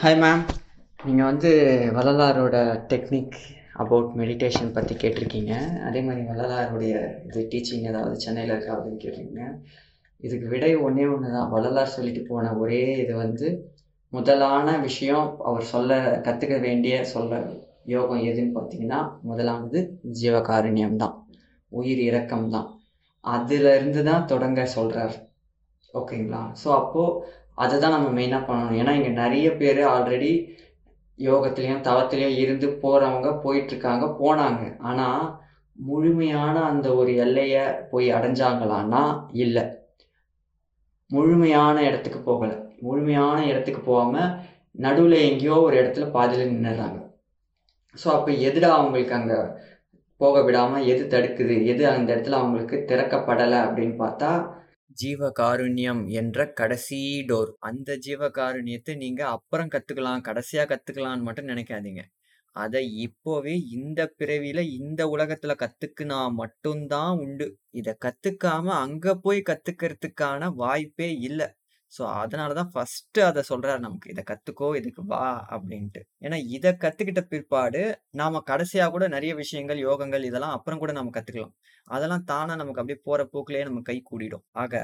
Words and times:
Hi 0.00 0.16
ma'am 0.22 0.40
நீங்கள் 0.98 1.28
வந்து 1.30 1.50
வள்ளலாரோட 1.96 2.56
technique 2.92 3.36
about 3.74 4.08
meditation 4.20 4.72
பற்றி 4.72 4.94
கேட்டிருக்கீங்க. 4.94 5.52
அதே 5.88 6.00
மாதிரி 6.02 6.22
வள்ளலாருடைய 6.30 6.94
இது 7.26 7.42
டீச்சிங் 7.52 7.86
ஏதாவது 7.90 8.16
சென்னையில் 8.16 8.52
இருக்கா 8.54 8.74
அப்படின்னு 8.76 9.00
கேட்டிருக்கீங்க. 9.04 9.44
இதுக்கு 10.22 10.48
விடை 10.48 10.76
ஒன்றே 10.76 11.06
ஒன்று 11.06 11.30
தான் 11.30 11.48
வள்ளலார் 11.48 11.94
சொல்லிட்டு 11.96 12.22
போன 12.22 12.52
ஒரே 12.56 12.82
இது 12.96 13.14
வந்து 13.16 13.48
முதலான 14.12 14.76
விஷயம் 14.78 15.28
அவர் 15.42 15.70
சொல்ல 15.74 16.00
கற்றுக்க 16.26 16.58
வேண்டிய 16.58 17.04
சொல்ல 17.04 17.42
யோகம் 17.86 18.26
எதுன்னு 18.32 18.56
பார்த்தீங்கன்னா 18.58 19.00
முதலானது 19.22 19.80
ஜீவகாருண்யம் 20.20 20.96
தான் 20.96 21.16
உயிர் 21.72 21.98
இறக்கம் 21.98 22.48
தான் 22.48 22.68
அதுலேருந்து 23.24 24.02
தான் 24.02 24.26
தொடங்க 24.26 24.64
சொல்கிறார் 24.66 25.16
ஓகேங்களா? 25.94 26.40
ஸோ 26.64 26.68
அப்போது 26.74 27.38
அதை 27.62 27.74
தான் 27.78 27.94
நம்ம 27.96 28.08
மெயினாக 28.18 28.48
பண்ணணும். 28.48 28.78
ஏன்னா 28.80 28.92
இங்கே 28.98 29.12
நிறைய 29.22 29.48
பேர் 29.60 29.80
ஆல்ரெடி 29.94 30.32
யோகத்துலேயும் 31.18 31.84
தவத்துலேயும் 31.88 32.38
இருந்து 32.42 32.66
போகிறவங்க 32.82 33.30
போயிட்டுருக்காங்க 33.44 34.06
போனாங்க. 34.22 34.62
ஆனால் 34.90 35.24
முழுமையான 35.78 36.56
அந்த 36.70 36.88
ஒரு 37.00 37.10
எல்லையை 37.24 37.64
போய் 37.90 38.08
அடைஞ்சாங்களான்னா 38.16 39.02
இல்லை. 39.44 39.64
முழுமையான 41.10 41.76
இடத்துக்கு 41.88 42.20
போகலை. 42.30 42.56
முழுமையான 42.86 43.36
இடத்துக்கு 43.50 43.82
போகாமல் 43.90 44.32
நடுவில் 44.84 45.16
எங்கேயோ 45.28 45.56
ஒரு 45.66 45.74
இடத்துல 45.80 46.06
பாதியில் 46.16 46.52
நின்றுறாங்க 46.52 46.98
ஸோ 47.96 48.08
அப்போ 48.16 48.30
எதுடா 48.48 48.68
அவங்களுக்கு 48.78 49.14
அங்கே 49.18 49.38
போக 50.20 50.36
விடாமல் 50.46 50.86
எது 50.92 51.02
தடுக்குது? 51.14 51.54
எது 51.72 51.82
அந்த 51.94 52.08
இடத்துல 52.14 52.38
அவங்களுக்கு 52.40 52.76
திறக்கப்படலை 52.90 53.58
அப்படின்னு 53.66 53.96
பார்த்தா 54.04 54.30
ஜீவகாருண்யம் 54.96 56.00
என்ற 56.10 56.46
கடைசி 56.52 57.24
டோர் 57.28 57.50
அந்த 57.58 57.98
ஜீவகாருண்யத்தை 58.06 58.94
நீங்க 58.96 59.22
அப்புறம் 59.28 59.68
கத்துக்கலாம் 59.68 60.24
கடைசியா 60.28 60.64
கத்துக்கலாம்னு 60.72 61.22
மட்டும் 61.22 61.46
நினைக்காதீங்க. 61.46 62.02
அதை 62.56 62.82
இப்போவே 63.06 63.54
இந்த 63.70 64.00
பிறவியில 64.18 64.60
இந்த 64.80 65.00
உலகத்துல 65.06 65.54
கத்துக்குனா 65.56 66.20
மட்டும்தான் 66.32 67.18
உண்டு. 67.18 67.46
இதை 67.70 67.94
கத்துக்காம 68.04 68.66
அங்க 68.78 69.14
போய் 69.16 69.42
கத்துக்கிறதுக்கான 69.50 70.50
வாய்ப்பே 70.54 71.10
இல்லை. 71.20 71.48
ஸோ 71.92 72.02
அதனால 72.22 72.50
தான் 72.58 72.70
ஃபஸ்ட்டு 72.74 73.20
அதை 73.28 73.42
சொல்கிறார் 73.50 73.84
நமக்கு. 73.86 74.10
இதை 74.14 74.22
கற்றுக்கோ 74.30 74.68
இதுக்கு 74.80 75.02
வா 75.12 75.24
அப்படின்ட்டு. 75.54 76.00
ஏன்னா 76.24 76.38
இதை 76.56 76.72
கற்றுக்கிட்ட 76.84 77.22
பிற்பாடு 77.32 77.82
நாம் 78.20 78.46
கடைசியாக 78.50 78.92
கூட 78.96 79.06
நிறைய 79.08 79.34
விஷயங்கள் 79.42 79.80
யோகங்கள் 79.88 80.28
இதெல்லாம் 80.30 80.56
அப்புறம் 80.58 80.82
கூட 80.82 80.92
நம்ம 80.92 81.12
கற்றுக்கலாம் 81.16 81.54
அதெல்லாம் 81.88 82.24
தானாக 82.24 82.58
நமக்கு 82.60 82.80
அப்படியே 82.82 83.00
போகிற 83.06 83.20
போக்கிலேயே 83.32 83.64
நம்ம 83.68 83.80
கை 83.88 83.96
கூடிடும். 84.10 84.44
ஆக 84.62 84.74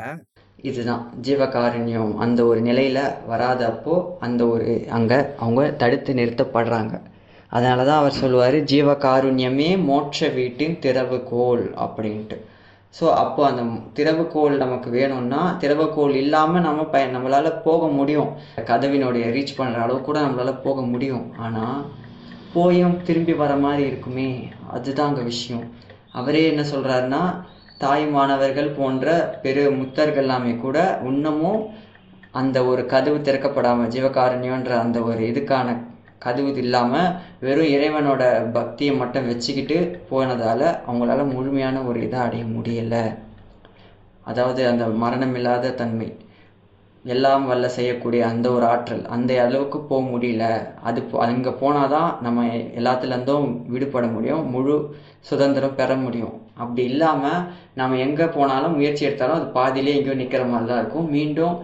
இதுதான். 0.69 1.03
ஜீவகாருண்யம் 1.27 2.13
அந்த 2.25 2.41
ஒரு 2.45 2.61
நிலையில் 2.61 3.03
வராதப்போ 3.33 3.95
அந்த 4.27 4.43
ஒரு 4.47 4.71
அங்கே 4.99 5.19
அவங்க 5.43 5.63
தடுத்து 5.83 6.13
நிறுத்தப்படுறாங்க. 6.15 6.95
அதனால 7.49 7.81
தான் 7.89 8.01
அவர் 8.03 8.21
சொல்லுவார் 8.23 8.57
ஜீவகாருண்யமே 8.73 9.71
மோட்ச 9.91 10.29
வீட்டின் 10.39 10.77
திறவுகோல் 10.85 11.65
அப்படின்ட்டு. 11.85 12.37
ஸோ 12.99 13.07
அப்போ 13.23 13.41
அந்த 13.47 13.63
திறவுகோல் 13.97 14.55
நமக்கு 14.57 14.89
வேணும்னா 14.91 15.41
திறவுகோல் 15.63 16.15
இல்லாமல் 16.23 16.65
நம்ம 16.67 16.85
ப 16.93 17.03
நம்மளால் 17.17 17.49
போக 17.67 17.89
முடியும். 17.99 18.31
கதவினுடைய 18.71 19.25
ரீச் 19.37 19.59
பண்ணுற 19.59 19.81
அளவு 19.85 19.99
கூட 20.01 20.19
நம்மளால் 20.21 20.63
போக 20.67 20.81
முடியும். 20.93 21.25
ஆனால் 21.37 21.81
போயும் 22.55 22.97
திரும்பி 23.09 23.35
வர 23.43 23.55
மாதிரி 23.65 23.83
இருக்குமே. 23.91 24.31
அதுதான் 24.77 25.11
அங்கே 25.11 25.25
விஷயம். 25.33 25.67
அவரே 26.13 26.43
என்ன 26.53 26.63
சொல்கிறாருன்னா 26.73 27.23
தாய்மானவர்கள் 27.79 28.71
போன்ற 28.79 29.07
பெரு 29.43 29.65
முத்தர்கள் 29.81 30.25
எல்லாமே 30.25 30.53
கூட 30.57 30.77
இன்னமும் 31.11 31.61
அந்த 32.41 32.59
ஒரு 32.71 32.83
கதவு 32.93 33.19
திறக்கப்படாமல் 33.19 33.93
ஜீவகாரண்யன்ற 33.97 34.73
அந்த 34.85 34.99
ஒரு 35.01 35.23
இதுக்கான 35.33 35.69
கதவு 36.25 36.51
இல்லாமல் 36.65 37.13
வெறும் 37.47 37.73
இறைவனோட 37.77 38.23
பக்தியை 38.57 38.93
மட்டும் 39.01 39.29
வச்சுக்கிட்டு 39.31 39.79
போனதால் 40.11 40.67
அவங்களால 40.87 41.25
முழுமையான 41.35 41.83
ஒரு 41.89 41.99
இதை 42.07 42.21
அடைய 42.27 42.45
முடியலை. 42.55 43.05
அதாவது 44.31 44.63
அந்த 44.71 44.85
மரணமில்லாத 45.03 45.75
தன்மை. 45.81 46.09
எல்லாம் 47.05 47.45
வல்ல 47.51 47.67
செய்யக்கூடிய 47.75 48.21
அந்த 48.31 48.47
ஒரு 48.55 48.65
ஆற்றல் 48.71 49.03
அந்த 49.15 49.33
அளவுக்கு 49.43 49.79
போக 49.91 50.01
முடியல. 50.13 50.45
அது 50.89 51.01
அங்கே 51.27 51.53
போனால் 51.61 51.93
தான் 51.97 52.11
நம்ம 52.25 52.47
எல்லாத்துலேருந்தும் 52.81 53.47
விடுபட 53.75 54.07
முடியும் 54.15 54.43
முழு 54.55 54.77
சுதந்திரம் 55.29 55.79
பெற 55.81 55.91
முடியும். 56.05 56.35
அப்படி 56.63 56.83
இல்லாமல் 56.93 57.45
நம்ம 57.79 57.99
எங்கே 58.07 58.27
போனாலும் 58.37 58.77
முயற்சி 58.79 59.07
எடுத்தாலும் 59.09 59.39
அது 59.39 59.49
பாதியிலே 59.59 59.97
எங்கேயோ 59.99 60.19
நிற்கிற 60.23 60.45
மாதிரி 60.53 60.71
தான் 60.71 60.83
இருக்கும். 60.83 61.09
மீண்டும் 61.17 61.55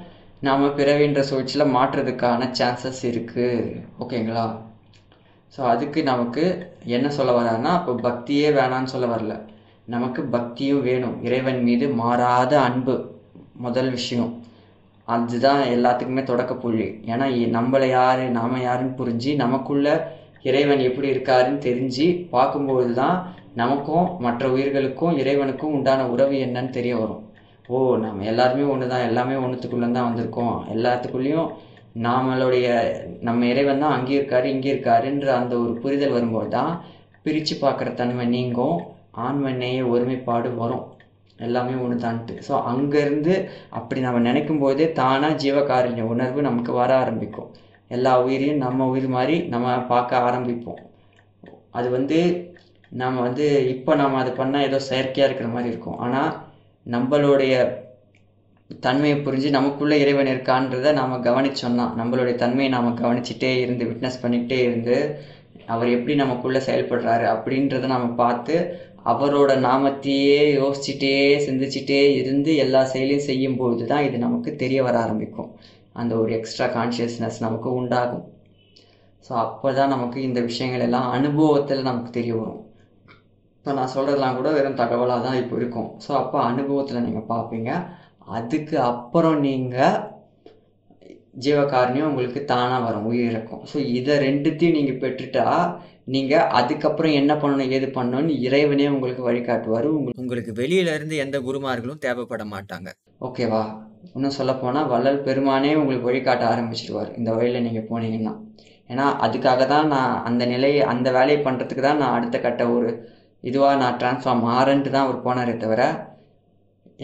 நாம் 0.43 0.63
பிறவின்ற 0.79 1.21
சுழற்சியில் 1.27 1.73
மாற்றுறதுக்கான 1.75 2.47
சான்சஸ் 2.59 3.03
இருக்குது 3.11 3.67
ஓகேங்களா 4.03 4.47
ஸோ 5.53 5.61
அதுக்கு 5.73 6.01
நமக்கு 6.03 6.45
என்ன 6.97 7.07
சொல்ல 7.11 7.33
வரான்னா 7.37 7.71
அப்போ 7.79 7.93
பக்தியே 8.07 8.49
வேணான்னு 8.57 8.93
சொல்ல 8.95 9.07
வரல. 9.07 9.35
நமக்கு 9.89 10.21
பக்தியும் 10.35 10.83
வேணும். 10.89 11.15
இறைவன் 11.23 11.61
மீது 11.63 11.87
மாறாத 12.01 12.53
அன்பு. 12.61 12.95
முதல் 13.67 13.91
விஷயம். 13.91 14.33
அதுதான் 15.09 15.63
எல்லாத்துக்குமே 15.77 16.25
தொடக்க 16.25 16.55
புள்ளி. 16.57 16.89
ஏன்னா 17.13 17.27
நம்மளை 17.57 17.89
யார் 17.91 18.23
நாம் 18.39 18.59
யாருன்னு 18.69 18.99
புரிஞ்சு 19.01 19.33
நமக்குள்ள 19.45 19.89
இறைவன் 20.43 20.83
எப்படி 20.89 21.09
இருக்காருன்னு 21.15 21.67
தெரிஞ்சு 21.69 22.07
பார்க்கும்போது 22.31 22.93
தான் 22.95 23.17
நமக்கும் 23.55 24.09
மற்ற 24.19 24.49
உயிர்களுக்கும் 24.49 25.19
இறைவனுக்கும் 25.23 25.77
உண்டான 25.79 26.09
உறவு 26.15 26.37
என்னன்னு 26.47 26.77
தெரிய 26.79 26.97
வரும். 26.97 27.23
ஓ 27.71 27.81
நம்ம 28.05 28.25
எல்லாருமே 28.31 28.65
ஒன்று 28.73 28.87
தான் 28.93 29.05
எல்லாமே 29.09 29.35
ஒன்றுத்துக்குள்ளே 29.43 29.89
தான் 29.97 30.09
வந்திருக்கோம். 30.09 30.57
எல்லாத்துக்குள்ளேயும் 30.75 31.51
நாமளுடைய 32.07 32.67
நம்ம 33.27 33.47
இறைவன் 33.53 33.83
தான் 33.85 33.95
அங்கே 33.97 34.17
இருக்காரு 34.19 34.47
இங்கே 34.55 34.71
இருக்காருன்ற 34.73 35.29
அந்த 35.41 35.55
ஒரு 35.63 35.73
புரிதல் 35.83 36.17
வரும்போது 36.17 36.51
தான் 36.57 36.73
பிரித்து 37.25 37.55
பார்க்குற 37.65 37.89
தன்மை 38.01 38.27
நீங்கும். 38.35 38.77
ஆண்மநேய 39.27 39.81
ஒருமைப்பாடு 39.95 40.51
வரும். 40.63 40.85
எல்லாமே 41.39 41.75
ஒன்று 41.85 41.97
தான்ட்டு 42.05 42.35
ஸோ 42.49 42.55
அங்கேருந்து 42.73 43.35
அப்படி 43.79 44.01
நம்ம 44.07 44.23
நினைக்கும் 44.29 44.63
போதே 44.65 44.87
தானாக 45.01 45.41
ஜீவகாருண்ய 45.45 46.05
உணர்வு 46.15 46.49
நமக்கு 46.49 46.73
வர 46.81 46.91
ஆரம்பிக்கும். 47.03 47.51
எல்லா 47.91 48.13
உயிரையும் 48.27 48.63
நம்ம 48.67 48.87
உயிர் 48.93 49.11
மாதிரி 49.17 49.37
நம்ம 49.55 49.77
பார்க்க 49.93 50.27
ஆரம்பிப்போம். 50.29 50.81
அது 51.79 51.89
வந்து 51.97 52.19
நம்ம 52.93 53.21
வந்து 53.27 53.47
இப்போ 53.75 53.93
நம்ம 54.03 54.19
அது 54.23 54.33
பண்ணால் 54.41 54.67
ஏதோ 54.69 54.79
செயற்கையாக 54.89 55.29
இருக்கிற 55.29 55.49
மாதிரி 55.55 55.71
இருக்கும். 55.73 56.01
ஆனால் 56.07 56.33
நம்மளுடைய 56.87 57.55
தன்மையை 58.71 59.17
புரிஞ்சு 59.17 59.49
நமக்குள்ளே 59.51 59.97
இறைவன் 60.03 60.31
இருக்கான்றதை 60.33 60.91
நாம் 60.93 61.25
கவனிச்சோம்னா 61.27 61.87
நம்மளுடைய 61.99 62.35
தன்மையை 62.35 62.71
நாம் 62.73 62.99
கவனிச்சிட்டே 63.03 63.51
இருந்து 63.61 63.85
விட்னஸ் 63.91 64.23
பண்ணிகிட்டே 64.23 64.59
இருந்து 64.59 64.97
அவர் 65.67 65.89
எப்படி 65.89 66.15
நமக்குள்ளே 66.15 66.61
செயல்படுறாரு 66.69 67.27
அப்படின்றத 67.35 67.87
நம்ம 67.87 68.09
பார்த்து 68.23 68.55
அவரோட 69.05 69.53
நாமத்தையே 69.69 70.41
யோசிச்சுட்டே 70.61 71.15
சிந்திச்சுட்டே 71.47 72.01
இருந்து 72.21 72.51
எல்லா 72.57 72.83
செயலையும் 72.85 73.29
செய்யும்பொழுது 73.29 73.85
தான் 73.87 74.05
இது 74.09 74.19
நமக்கு 74.19 74.51
தெரிய 74.57 74.83
வர 74.83 74.97
ஆரம்பிக்கும். 74.99 75.51
அந்த 75.93 76.13
ஒரு 76.17 76.31
எக்ஸ்ட்ரா 76.39 76.67
கான்ஷியஸ்னஸ் 76.77 77.39
நமக்கு 77.41 77.69
உண்டாகும். 77.81 78.27
ஸோ 79.27 79.33
அப்போ 79.47 79.73
தான் 79.73 79.93
நமக்கு 79.95 80.19
இந்த 80.23 80.41
விஷயங்கள் 80.41 80.85
எல்லாம் 80.87 81.09
அனுபவத்தில் 81.11 81.83
நமக்கு 81.83 82.11
தெரிய 82.11 82.35
வரும். 82.35 82.63
இப்போ 83.63 83.73
நான் 83.79 83.93
சொல்கிறதெல்லாம் 83.93 84.39
கூட 84.39 84.49
வெறும் 84.55 84.79
தகவலாக 84.81 85.23
தான் 85.25 85.37
இப்போ 85.41 85.55
இருக்கும். 85.59 85.91
ஸோ 86.05 86.11
அப்போ 86.21 86.39
அனுபவத்தில் 86.47 87.05
நீங்கள் 87.05 87.29
பார்ப்பீங்க 87.29 87.71
அதுக்கு 88.37 88.77
அப்புறம் 88.89 89.39
நீங்கள் 89.45 89.99
ஜீவகாரணியம் 91.45 92.09
உங்களுக்கு 92.09 92.41
தானாக 92.51 92.81
வரும் 92.87 93.07
உயிர் 93.11 93.31
இருக்கும் 93.33 93.63
ஸோ 93.71 93.77
இதை 93.99 94.17
ரெண்டுத்தையும் 94.25 94.77
நீங்கள் 94.79 94.99
பெற்றுட்டா 95.05 95.47
நீங்கள் 96.15 96.49
அதுக்கப்புறம் 96.61 97.15
என்ன 97.21 97.33
பண்ணணும் 97.43 97.73
ஏது 97.77 97.89
பண்ணணும்னு 97.99 98.35
இறைவனே 98.47 98.89
உங்களுக்கு 98.97 99.23
வழிகாட்டுவார். 99.29 99.89
உங்களுக்கு 99.93 100.23
உங்களுக்கு 100.25 100.53
வெளியிலேருந்து 100.61 101.23
எந்த 101.27 101.39
குருமார்களும் 101.47 102.03
தேவைப்பட 102.07 102.45
மாட்டாங்க. 102.55 102.89
ஓகேவா 103.29 103.63
இன்னும் 104.17 104.37
சொல்லப்போனால் 104.41 104.93
வள்ளல் 104.95 105.25
பெருமானே 105.29 105.73
உங்களுக்கு 105.83 106.11
வழிகாட்ட 106.11 106.45
ஆரம்பிச்சிடுவார் 106.53 107.17
இந்த 107.21 107.31
வழியில் 107.39 107.65
நீங்கள் 107.69 107.89
போனீங்கன்னா. 107.93 108.35
ஏன்னா 108.91 109.09
அதுக்காக 109.27 109.63
தான் 109.75 109.91
நான் 109.95 110.15
அந்த 110.29 110.45
நிலையை 110.55 110.85
அந்த 110.95 111.09
வேலையை 111.21 111.41
பண்ணுறதுக்கு 111.49 111.89
தான் 111.91 112.03
நான் 112.05 112.17
அடுத்த 112.19 112.37
கட்ட 112.47 112.63
ஒரு 112.77 112.91
இதுவாக 113.45 113.77
நான் 113.83 113.99
ட்ரான்ஸ்ஃபார்ம் 114.01 114.45
ஆறன்ட்டு 114.57 114.93
தான் 114.95 115.07
அவர் 115.07 115.25
போனாரே 115.27 115.55
தவிர 115.63 115.83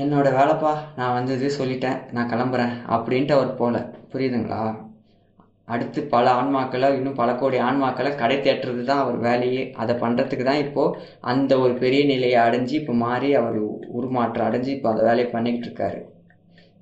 என்னோடய 0.02 0.36
வேலைப்பா 0.38 0.72
நான் 0.98 1.14
வந்து 1.18 1.32
இது 1.38 1.48
சொல்லிட்டேன் 1.60 1.98
நான் 2.16 2.30
கிளம்புறேன் 2.32 2.74
அப்படின்ட்டு 2.94 3.34
அவர் 3.36 3.58
போகல 3.60 3.78
புரியுதுங்களா? 4.12 4.60
அடுத்து 5.74 6.00
பல 6.12 6.26
ஆன்மாக்களை 6.40 6.88
இன்னும் 6.98 7.16
பல 7.20 7.30
கோடி 7.40 7.56
ஆன்மாக்களை 7.68 8.10
கடை 8.20 8.36
தேட்டுறது 8.44 8.82
தான் 8.90 9.02
அவர் 9.04 9.18
வேலையே. 9.26 9.62
அதை 9.82 9.94
பண்ணுறதுக்கு 10.02 10.44
தான் 10.50 10.62
இப்போது 10.66 10.94
அந்த 11.32 11.52
ஒரு 11.64 11.74
பெரிய 11.82 12.02
நிலையை 12.12 12.38
அடைஞ்சு 12.44 12.74
இப்போ 12.80 12.94
மாறி 13.02 13.30
அவர் 13.40 13.58
உருமாற்றம் 13.98 14.46
அடைஞ்சு 14.48 14.70
இப்போ 14.76 14.88
அந்த 14.92 15.02
வேலையை 15.08 15.26
பண்ணிக்கிட்டு 15.34 15.68
இருக்காரு. 15.68 16.00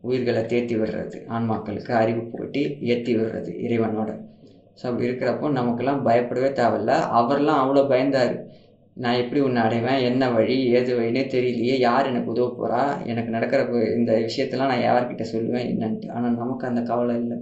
உயிர்களை 0.08 0.42
தேத்தி 0.52 0.74
விடுறது 0.80 1.18
ஆன்மாக்களுக்கு 1.36 1.92
அறிவு 2.02 2.22
போட்டி 2.34 2.62
ஏற்றி 2.92 3.14
விடுறது 3.18 3.52
இறைவனோட. 3.66 4.10
ஸோ 4.78 4.84
அப்படி 4.90 5.08
இருக்கிறப்போ 5.08 5.50
நமக்கெல்லாம் 5.58 6.04
பயப்படவே 6.08 6.50
தேவையில்ல. 6.60 6.92
அவர்லாம் 7.20 7.62
அவ்வளோ 7.62 7.84
பயந்தார். 7.94 8.34
நான் 9.04 9.18
எப்படி 9.22 9.40
உன்னை 9.46 9.60
அடைவேன்? 9.66 10.00
என்ன 10.10 10.24
வழி? 10.36 10.56
ஏது 10.76 10.90
வழினே 10.98 11.22
தெரியலையே. 11.34 11.74
யார் 11.86 12.08
எனக்கு 12.10 12.32
உதவ 12.34 12.46
போகிறா 12.58 12.82
எனக்கு 13.12 13.30
நடக்கிற 13.34 13.60
இந்த 13.98 14.12
விஷயத்தெல்லாம் 14.26 14.72
நான் 14.72 14.86
யார்கிட்ட 14.86 15.24
சொல்லுவேன் 15.32 15.68
என்னன்ட்டு. 15.72 16.08
ஆனால் 16.16 16.38
நமக்கு 16.42 16.64
அந்த 16.70 16.82
கவலை 16.90 17.14
இல்லை. 17.22 17.36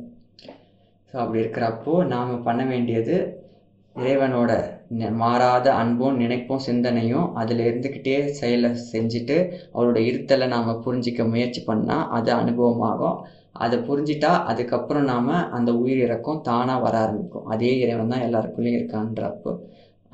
ஸோ 1.11 1.17
அப்படி 1.23 1.43
இருக்கிறப்போ 1.43 1.93
நாம் 2.15 2.33
பண்ண 2.49 2.63
வேண்டியது 2.73 3.17
இறைவனோட 3.97 4.53
மாறாத 5.21 5.67
அன்பும் 5.81 6.17
நினைப்பும் 6.23 6.65
சிந்தனையும் 6.67 7.27
அதில் 7.41 7.63
இருந்துக்கிட்டே 7.69 8.17
செயலை 8.41 8.71
செஞ்சுட்டு 8.93 9.37
அவரோட 9.75 9.99
இருத்தலை 10.11 10.47
நாம் 10.55 10.81
புரிஞ்சிக்க 10.87 11.29
முயற்சி 11.33 11.61
பண்ணால் 11.69 12.09
அது 12.17 12.31
அனுபவமாகும். 12.41 13.19
அதை 13.65 13.77
புரிஞ்சிட்டா 13.89 14.33
அதுக்கப்புறம் 14.51 15.09
நாம் 15.13 15.31
அந்த 15.59 15.71
உயிர் 15.83 16.03
இறக்கம் 16.07 16.43
தானாக 16.51 16.85
வர 16.87 16.95
ஆரம்பிக்கும். 17.05 17.47
அதே 17.55 17.73
இறைவன் 17.85 18.13
தான் 18.15 18.27
எல்லாருக்குள்ளேயும் 18.29 18.79
இருக்கான்றப்போ. 18.81 19.53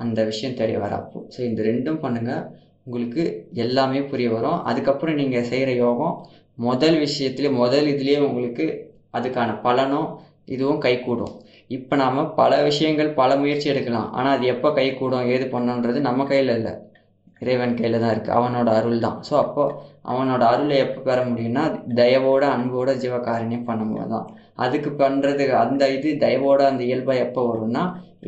அந்த 0.03 0.19
விஷயம் 0.31 0.59
தெரிய 0.61 0.77
வரப்போ 0.85 1.19
ஸோ 1.33 1.39
இந்த 1.49 1.61
ரெண்டும் 1.69 2.01
பண்ணுங்கள் 2.03 2.43
உங்களுக்கு 2.87 3.23
எல்லாமே 3.63 3.99
புரிய 4.11 4.27
வரும். 4.35 4.59
அதுக்கப்புறம் 4.69 5.19
நீங்கள் 5.21 5.47
செய்கிற 5.51 5.71
யோகம் 5.85 6.15
முதல் 6.67 6.97
விஷயத்துலேயே 7.05 7.51
முதல் 7.63 7.87
இதுலேயே 7.93 8.19
உங்களுக்கு 8.27 8.65
அதுக்கான 9.17 9.49
பலனும் 9.65 10.09
இதுவும் 10.53 10.81
கைகூடும். 10.85 11.33
இப்போ 11.75 11.95
நாம் 12.03 12.21
பல 12.39 12.51
விஷயங்கள் 12.69 13.09
பல 13.19 13.35
முயற்சி 13.41 13.67
எடுக்கலாம். 13.73 14.07
ஆனால் 14.17 14.35
அது 14.37 14.45
எப்போ 14.53 14.69
கைகூடும் 14.79 15.27
ஏது 15.33 15.45
பண்ணணுன்றது 15.55 15.99
நம்ம 16.07 16.25
கையில் 16.31 16.53
இல்லை. 16.57 16.73
இறைவன் 17.41 17.77
கையில் 17.77 18.01
தான் 18.03 18.13
இருக்குது 18.15 18.37
அவனோட 18.39 18.69
அருள் 18.79 19.03
தான். 19.05 19.17
ஸோ 19.29 19.33
அப்போது 19.43 19.75
அவனோட 20.03 20.43
அருளை 20.43 20.77
எப்போ 20.77 21.01
பெற 21.01 21.25
முடியும்னா 21.25 21.63
தயவோட 21.95 22.43
அன்போட 22.55 22.91
ஜீவகாரணியம் 22.95 23.67
பண்ணும்போது 23.69 24.09
தான் 24.09 24.27
அதுக்கு 24.55 24.89
பண்ணுறது 25.03 25.45
அந்த 25.63 25.83
இது 25.93 26.09
தயவோட 26.25 26.61
அந்த 26.71 26.83
இயல்பாக 26.83 27.23
எப்போ 27.25 27.43
வரும்னா 27.51 27.83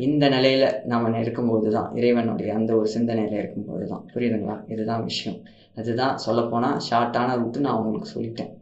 இந்த 0.06 0.28
நிலையில் 0.28 0.68
நம்ம 0.84 1.20
இருக்கும்போது 1.20 1.68
தான் 1.70 1.90
இறைவனுடைய 1.94 2.52
அந்த 2.54 2.70
ஒரு 2.76 2.88
சிந்தனையில் 2.88 3.40
இருக்கும்போது 3.42 3.86
தான் 3.86 4.04
புரியுதுங்களா? 4.14 4.56
இதுதான் 4.68 5.04
விஷயம். 5.04 5.38
அதுதான் 5.76 6.18
சொல்லப்போனால் 6.18 6.80
ஷார்ட்டான 6.90 7.36
ரூட்டு 7.36 7.60
நான் 7.60 7.78
உங்களுக்கு 7.78 8.14
சொல்லிட்டேன். 8.14 8.52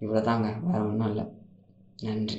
இவ்வளோ 0.00 0.22
தாங்க 0.22 0.48
வேறு 0.66 0.84
ஒன்றும் 0.84 1.10
இல்லை. 1.10 1.26
நன்றி. 1.98 2.38